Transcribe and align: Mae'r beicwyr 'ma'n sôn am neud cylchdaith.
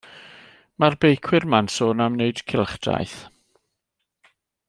Mae'r 0.83 0.95
beicwyr 1.03 1.45
'ma'n 1.53 1.69
sôn 1.75 2.01
am 2.07 2.17
neud 2.23 2.43
cylchdaith. 2.53 3.21